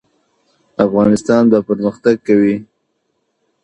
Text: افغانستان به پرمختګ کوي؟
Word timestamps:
افغانستان 0.85 1.43
به 1.51 1.59
پرمختګ 1.69 2.15
کوي؟ 2.27 2.55